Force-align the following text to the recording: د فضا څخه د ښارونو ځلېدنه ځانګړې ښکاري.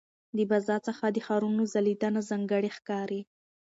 د 0.37 0.37
فضا 0.49 0.77
څخه 0.87 1.05
د 1.11 1.17
ښارونو 1.25 1.63
ځلېدنه 1.73 2.21
ځانګړې 2.29 2.69
ښکاري. 2.77 3.21